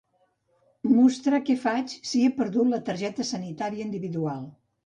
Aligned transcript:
Mostrar 0.93 1.41
què 1.51 1.57
faig 1.67 1.95
si 2.13 2.23
he 2.25 2.33
perdut 2.39 2.73
la 2.73 2.83
Targeta 2.89 3.29
Sanitària 3.35 3.89
Individual. 3.91 4.43